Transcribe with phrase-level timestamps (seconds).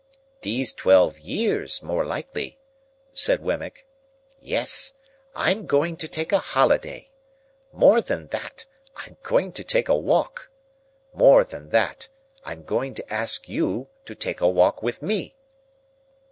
[0.41, 2.57] "These twelve years, more likely,"
[3.13, 3.85] said Wemmick.
[4.39, 4.95] "Yes.
[5.35, 7.11] I'm going to take a holiday.
[7.71, 10.49] More than that; I'm going to take a walk.
[11.13, 12.09] More than that;
[12.43, 15.35] I'm going to ask you to take a walk with me."